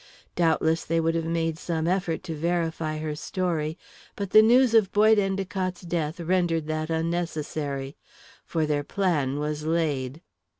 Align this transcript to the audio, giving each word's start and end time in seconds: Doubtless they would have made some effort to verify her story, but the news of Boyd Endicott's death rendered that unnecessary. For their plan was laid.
Doubtless 0.35 0.83
they 0.83 0.99
would 0.99 1.13
have 1.13 1.27
made 1.27 1.59
some 1.59 1.87
effort 1.87 2.23
to 2.23 2.33
verify 2.33 2.97
her 2.97 3.13
story, 3.15 3.77
but 4.15 4.31
the 4.31 4.41
news 4.41 4.73
of 4.73 4.91
Boyd 4.91 5.19
Endicott's 5.19 5.81
death 5.81 6.19
rendered 6.19 6.65
that 6.65 6.89
unnecessary. 6.89 7.95
For 8.43 8.65
their 8.65 8.83
plan 8.83 9.37
was 9.37 9.63
laid. 9.63 10.21